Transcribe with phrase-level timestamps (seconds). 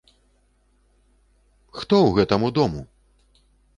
[1.81, 2.81] Хто ў гэтаму дому!